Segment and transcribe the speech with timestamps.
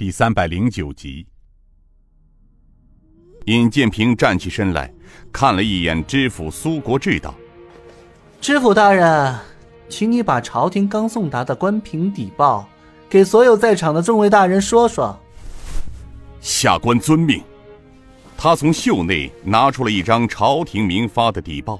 [0.00, 1.26] 第三百零九集。
[3.44, 4.90] 尹建平站起身来，
[5.30, 7.34] 看了一眼知府苏国志，道
[8.40, 9.38] ：“知府大人，
[9.90, 12.66] 请你把朝廷刚送达的关平底报，
[13.10, 15.14] 给所有在场的众位大人说说。”
[16.40, 17.42] 下官遵命。
[18.38, 21.78] 他从袖内拿出了一张朝廷明发的底报，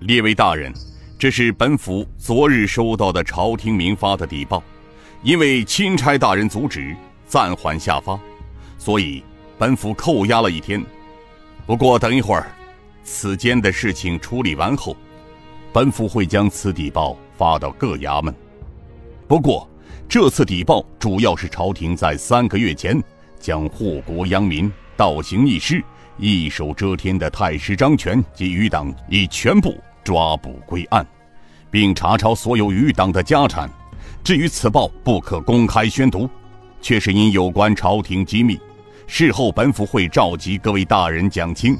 [0.00, 0.72] 列位大人，
[1.16, 4.60] 这是本府昨日收到的朝廷明发的底报，
[5.22, 6.96] 因为钦差大人阻止，
[7.32, 8.20] 暂缓下发，
[8.76, 9.24] 所以。
[9.58, 10.84] 本府扣押了一天，
[11.66, 12.50] 不过等一会儿，
[13.04, 14.96] 此间的事情处理完后，
[15.72, 18.34] 本府会将此邸报发到各衙门。
[19.28, 19.68] 不过，
[20.08, 23.00] 这次邸报主要是朝廷在三个月前
[23.38, 25.80] 将祸国殃民、倒行逆施、
[26.18, 31.06] 一手遮天的太师张权及余党已全部抓捕归案，
[31.70, 33.70] 并查抄所有余党的家产。
[34.24, 36.28] 至于此报不可公开宣读，
[36.82, 38.60] 却是因有关朝廷机密。
[39.06, 41.78] 事后，本府会召集各位大人讲清。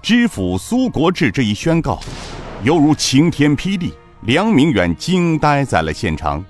[0.00, 2.00] 知府苏国志这一宣告，
[2.62, 3.92] 犹如晴天霹雳，
[4.22, 6.42] 梁明远惊呆在了现场。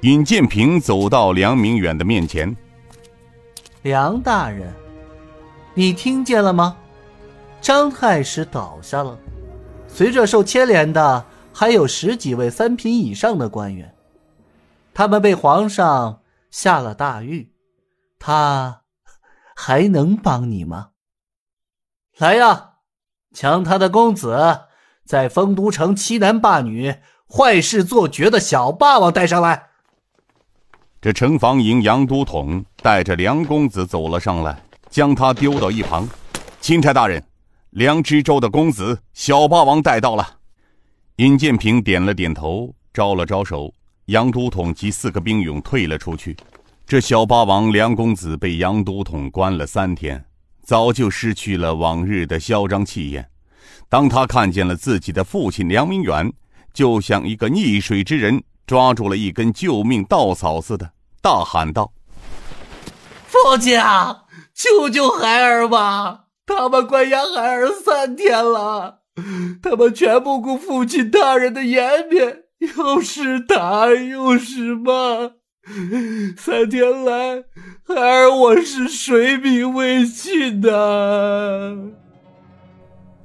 [0.00, 2.56] 尹建平走到梁明远的面前
[3.82, 4.72] ：“梁大人，
[5.74, 6.76] 你听见了吗？
[7.60, 9.16] 张太师倒下了，
[9.86, 13.94] 随着受牵连的还有十几位三品以上的官员，
[14.92, 16.18] 他们被皇上
[16.52, 17.52] 下了大狱，
[18.20, 18.78] 他。”
[19.54, 20.88] 还能帮你吗？
[22.16, 22.70] 来呀，
[23.32, 24.62] 将他的公子
[25.04, 26.96] 在丰都城欺男霸女、
[27.28, 29.68] 坏事做绝的小霸王带上来。
[31.00, 36.08] 这城防营杨都统带着梁公子走了上来，将他丢到一旁。
[36.60, 37.22] 钦差大人，
[37.70, 40.38] 梁知州的公子小霸王带到了。
[41.16, 43.72] 尹建平点了点头，招了招手，
[44.12, 46.36] 杨都统及四个兵勇退了出去。
[46.86, 50.22] 这小八王梁公子被杨都统关了三天，
[50.62, 53.26] 早就失去了往日的嚣张气焰。
[53.88, 56.30] 当他看见了自己的父亲梁明远，
[56.74, 60.92] 就像一个溺水之人抓住了一根救命稻草似的，
[61.22, 61.90] 大喊道
[63.26, 66.26] ：“父亲啊，救救孩儿吧！
[66.44, 68.98] 他们关押孩儿三天了，
[69.62, 72.41] 他们全不顾父亲大人的颜面，
[72.76, 74.92] 又是打又是骂。”
[76.36, 77.44] 三天来，
[77.86, 81.76] 孩儿我是水米未进的。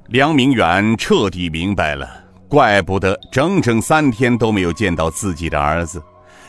[0.06, 2.08] 梁明远彻底明白了，
[2.48, 6.00] 怪不得整整三天都没有见到自己的儿子，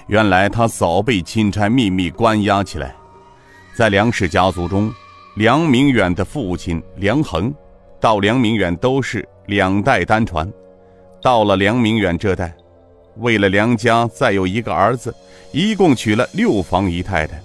[0.08, 2.96] 原来他早被钦差秘密关押起来。
[3.74, 4.94] 在梁氏家族中，
[5.36, 7.52] 梁明远的父亲梁恒，
[8.00, 10.48] 到梁明远都是两代单传，
[11.22, 12.56] 到了梁明远这代，
[13.20, 15.14] 为了梁家再有一个儿子。
[15.52, 17.42] 一共娶了六房姨太太，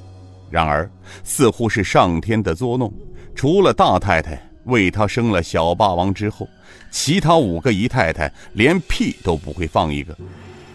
[0.51, 0.87] 然而
[1.23, 2.93] 似乎是上天的捉弄，
[3.35, 6.47] 除了大太太为他生了小霸王之后，
[6.91, 10.15] 其他五个姨太太连屁都不会放一个。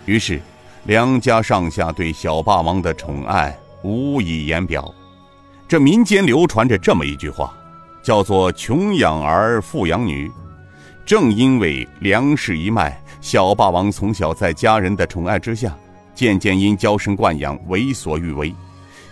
[0.06, 0.42] 于是，
[0.86, 4.92] 梁家上下对小霸王的宠爱无以言表。
[5.68, 7.56] 这民间流传着这么一句话，
[8.02, 10.31] 叫做“穷养儿，富养女”。
[11.06, 15.75] 正因为梁氏一脉，小霸王从小在家人的宠爱之下。
[16.16, 18.53] 渐渐因娇生惯养为所欲为，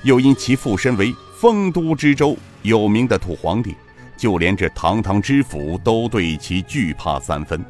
[0.03, 3.73] 又因其父身为丰都知州有名的土皇帝，
[4.18, 7.63] 就连这堂堂知府都对其惧怕三分。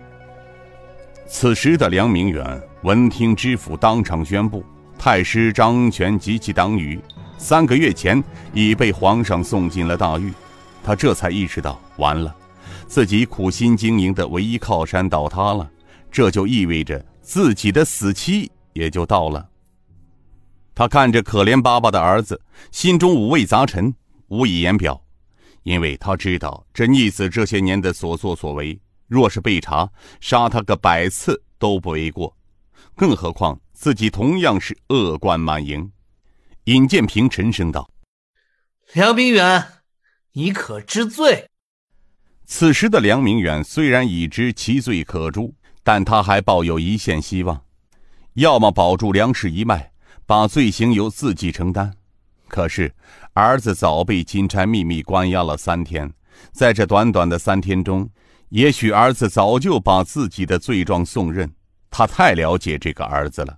[1.27, 4.65] 此时的梁明远闻听知府当场宣布，
[4.97, 6.99] 太师张权及其党羽
[7.37, 8.23] 三个月前
[8.53, 10.33] 已被皇上送进了大狱，
[10.83, 12.35] 他这才意识到完了，
[12.87, 15.69] 自己苦心经营的唯一靠山倒塌了，
[16.17, 18.51] 这就意味着自己的死期。
[18.73, 19.47] 也就到了。
[20.73, 22.41] 他看着可怜巴巴的儿子，
[22.71, 23.93] 心中五味杂陈，
[24.29, 24.99] 无以言表。
[25.61, 29.87] 因为他知道这逆子这些年的所作所为，若是被查，
[30.19, 32.35] 杀他个百次都不为过。
[32.95, 35.91] 更何况自己同样是恶贯满盈。
[36.63, 37.87] 尹建平沉声道
[38.93, 39.63] ：“梁明远，
[40.33, 41.47] 你可知罪？”
[42.45, 45.53] 此时的梁明远虽然已知其罪可诛，
[45.87, 47.61] 但他还抱有一线希望。
[48.33, 49.89] 要么保住梁氏一脉，
[50.25, 51.93] 把罪行由自己承担。
[52.49, 52.93] 可是，
[53.31, 56.11] 儿子早被金钗秘密关押了三天，
[56.51, 58.09] 在这短短的三天中，
[58.49, 61.49] 也许儿子早就把自己的罪状送认。
[61.89, 63.57] 他太了解这个儿子了。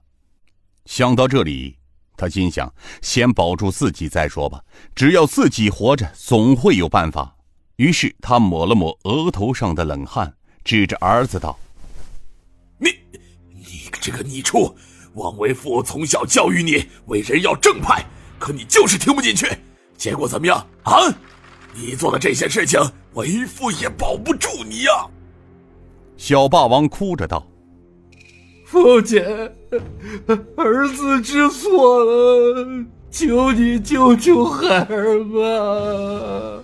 [0.86, 1.80] 想到这里，
[2.16, 2.72] 他心想：
[3.02, 4.64] 先保住自己再说吧。
[4.94, 7.36] 只要自己活着，总会有办法。
[7.78, 10.31] 于是，他抹了抹额头上的冷汗，
[10.64, 11.58] 指着儿子道。
[14.02, 14.74] 这个逆畜，
[15.16, 18.04] 枉为父从小教育你为人要正派，
[18.40, 19.46] 可你就是听不进去。
[19.98, 21.14] 结果怎么样啊？
[21.76, 22.80] 你做的这些事情，
[23.14, 25.06] 为父也保不住你呀！
[26.18, 27.46] 小霸王哭着道
[28.66, 29.22] ：“父亲，
[30.58, 36.64] 儿子知错了，求你救救孩儿吧。”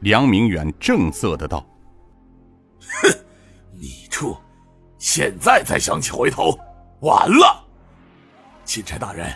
[0.00, 1.64] 梁明远正色的道
[3.02, 3.10] ：“哼，
[3.72, 4.36] 你处，
[5.02, 6.56] 现在才想起回头，
[7.00, 7.60] 晚了。
[8.64, 9.26] 钦差大人，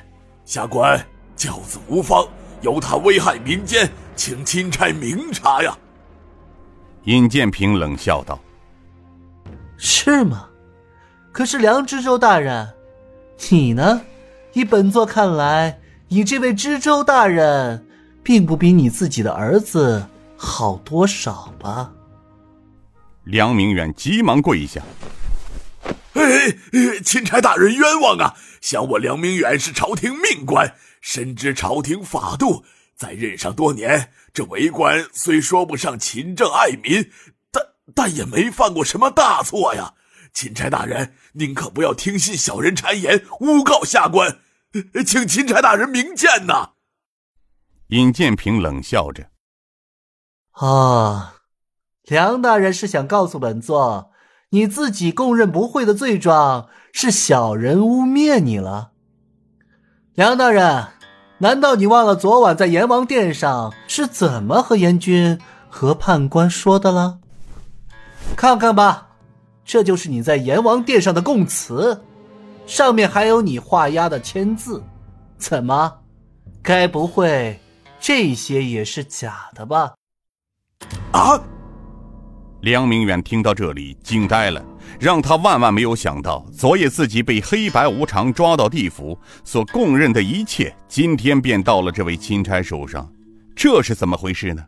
[0.45, 0.97] 下官
[1.35, 2.25] 教子无方，
[2.61, 5.77] 由他危害民间，请钦差明察呀。”
[7.03, 8.39] 尹建平冷笑道
[9.77, 10.49] ：“是吗？
[11.33, 12.73] 可是梁知州大人，
[13.51, 14.01] 你呢？
[14.53, 17.85] 以本座看来，你这位知州大人，
[18.23, 20.07] 并不比你自己的儿子。”
[20.39, 21.91] 好多少吧？
[23.25, 24.81] 梁明远急忙跪下
[26.17, 28.35] ：“哎，钦差大人冤枉啊！
[28.61, 32.65] 想我梁明远是朝廷命官，深知朝廷法度，
[32.97, 37.11] 在任上多年，这为官虽说不上勤政爱民，
[37.53, 37.63] 但
[37.95, 39.95] 但也没犯过什么大错呀！
[40.33, 44.41] 钦差大人，您可不要听信小人谗言，诬告下官，
[45.07, 46.73] 请钦差大人明鉴呐！”
[47.89, 49.31] 尹建平冷笑着。
[50.53, 51.37] 啊，
[52.05, 54.11] 梁大人是想告诉本座，
[54.51, 58.93] 你自己供认不讳的罪状是小人污蔑你了。
[60.15, 60.87] 梁大人，
[61.39, 65.39] 难道你忘了昨晚在阎王殿上是怎么和阎君
[65.69, 67.19] 和判官说的了？
[68.37, 69.09] 看看吧，
[69.65, 72.03] 这就是你在阎王殿上的供词，
[72.67, 74.83] 上面还有你画押的签字。
[75.37, 75.99] 怎么，
[76.63, 77.61] 该不会
[78.01, 79.95] 这些也是假的吧？
[81.13, 81.43] 啊！
[82.67, 84.61] 梁明远听到这里惊呆了，
[84.99, 93.09] 让他万万没有想到，昨夜自己被黑白无常抓到地府所供认的一切，今天便到了这位钦差手上，
[93.55, 94.65] 这是怎么回事呢？